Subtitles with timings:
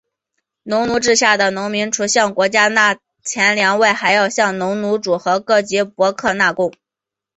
[0.63, 6.73] 农奴制下的农民除向国家缴纳钱粮外还要向农奴主和各级伯克纳贡。